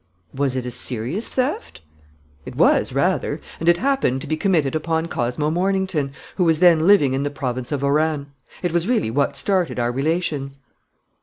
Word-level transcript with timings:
"Was 0.33 0.55
it 0.55 0.65
a 0.65 0.71
serious 0.71 1.29
theft?" 1.29 1.81
"It 2.43 2.55
was 2.55 2.91
rather; 2.91 3.39
and 3.59 3.69
it 3.69 3.77
happened 3.77 4.21
to 4.21 4.27
be 4.27 4.35
committed 4.35 4.73
upon 4.73 5.05
Cosmo 5.07 5.51
Mornington, 5.51 6.11
who 6.37 6.43
was 6.43 6.57
then 6.59 6.87
living 6.87 7.13
in 7.13 7.21
the 7.21 7.29
Province 7.29 7.71
of 7.71 7.83
Oran. 7.83 8.31
That 8.63 8.71
was 8.71 8.87
really 8.87 9.11
what 9.11 9.35
started 9.37 9.77
our 9.77 9.91
relations." 9.91 10.57